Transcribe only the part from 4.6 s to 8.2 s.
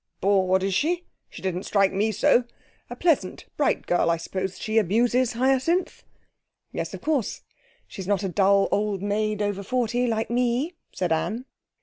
amuses Hyacinth?' 'Yes; of course, she's